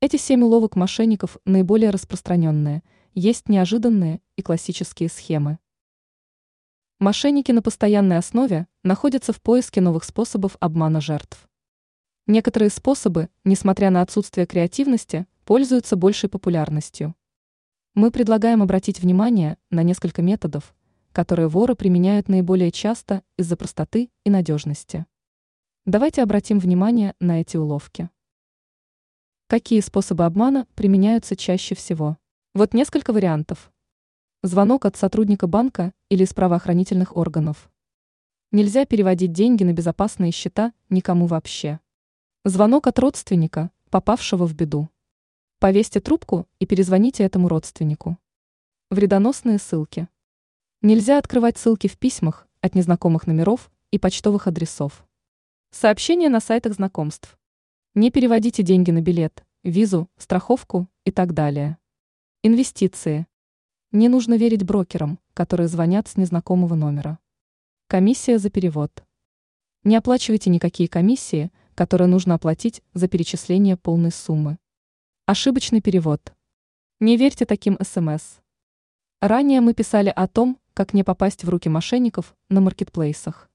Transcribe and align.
Эти 0.00 0.14
семь 0.14 0.44
уловок 0.44 0.76
мошенников 0.76 1.38
наиболее 1.44 1.90
распространенные, 1.90 2.84
есть 3.14 3.48
неожиданные 3.48 4.20
и 4.36 4.42
классические 4.42 5.08
схемы. 5.08 5.58
Мошенники 7.00 7.50
на 7.50 7.62
постоянной 7.62 8.18
основе 8.18 8.68
находятся 8.84 9.32
в 9.32 9.42
поиске 9.42 9.80
новых 9.80 10.04
способов 10.04 10.56
обмана 10.60 11.00
жертв. 11.00 11.48
Некоторые 12.28 12.70
способы, 12.70 13.28
несмотря 13.42 13.90
на 13.90 14.00
отсутствие 14.00 14.46
креативности, 14.46 15.26
пользуются 15.44 15.96
большей 15.96 16.28
популярностью. 16.28 17.16
Мы 17.94 18.12
предлагаем 18.12 18.62
обратить 18.62 19.00
внимание 19.00 19.58
на 19.70 19.82
несколько 19.82 20.22
методов, 20.22 20.76
которые 21.10 21.48
воры 21.48 21.74
применяют 21.74 22.28
наиболее 22.28 22.70
часто 22.70 23.24
из-за 23.36 23.56
простоты 23.56 24.10
и 24.22 24.30
надежности. 24.30 25.06
Давайте 25.86 26.22
обратим 26.22 26.60
внимание 26.60 27.16
на 27.18 27.40
эти 27.40 27.56
уловки. 27.56 28.10
Какие 29.50 29.80
способы 29.80 30.26
обмана 30.26 30.66
применяются 30.74 31.34
чаще 31.34 31.74
всего? 31.74 32.18
Вот 32.52 32.74
несколько 32.74 33.14
вариантов. 33.14 33.72
Звонок 34.42 34.84
от 34.84 34.98
сотрудника 34.98 35.46
банка 35.46 35.94
или 36.10 36.24
из 36.24 36.34
правоохранительных 36.34 37.16
органов. 37.16 37.70
Нельзя 38.52 38.84
переводить 38.84 39.32
деньги 39.32 39.64
на 39.64 39.72
безопасные 39.72 40.32
счета 40.32 40.74
никому 40.90 41.24
вообще. 41.24 41.80
Звонок 42.44 42.88
от 42.88 42.98
родственника, 42.98 43.70
попавшего 43.88 44.46
в 44.46 44.54
беду. 44.54 44.90
Повесьте 45.60 46.00
трубку 46.00 46.46
и 46.58 46.66
перезвоните 46.66 47.24
этому 47.24 47.48
родственнику. 47.48 48.18
Вредоносные 48.90 49.58
ссылки. 49.58 50.08
Нельзя 50.82 51.16
открывать 51.16 51.56
ссылки 51.56 51.86
в 51.86 51.96
письмах 51.96 52.46
от 52.60 52.74
незнакомых 52.74 53.26
номеров 53.26 53.70
и 53.92 53.98
почтовых 53.98 54.46
адресов. 54.46 55.06
Сообщения 55.70 56.28
на 56.28 56.40
сайтах 56.40 56.74
знакомств. 56.74 57.37
Не 57.94 58.10
переводите 58.10 58.62
деньги 58.62 58.90
на 58.90 59.00
билет, 59.00 59.44
визу, 59.64 60.08
страховку 60.16 60.88
и 61.04 61.10
так 61.10 61.32
далее. 61.32 61.78
Инвестиции. 62.42 63.26
Не 63.92 64.08
нужно 64.08 64.34
верить 64.34 64.64
брокерам, 64.64 65.18
которые 65.32 65.68
звонят 65.68 66.06
с 66.06 66.16
незнакомого 66.16 66.74
номера. 66.74 67.18
Комиссия 67.86 68.38
за 68.38 68.50
перевод. 68.50 69.04
Не 69.84 69.96
оплачивайте 69.96 70.50
никакие 70.50 70.88
комиссии, 70.88 71.50
которые 71.74 72.08
нужно 72.08 72.34
оплатить 72.34 72.82
за 72.92 73.08
перечисление 73.08 73.76
полной 73.76 74.12
суммы. 74.12 74.58
Ошибочный 75.24 75.80
перевод. 75.80 76.34
Не 77.00 77.16
верьте 77.16 77.46
таким 77.46 77.78
СМС. 77.80 78.40
Ранее 79.20 79.60
мы 79.60 79.72
писали 79.72 80.12
о 80.14 80.28
том, 80.28 80.58
как 80.74 80.92
не 80.92 81.04
попасть 81.04 81.44
в 81.44 81.48
руки 81.48 81.68
мошенников 81.68 82.36
на 82.50 82.60
маркетплейсах. 82.60 83.47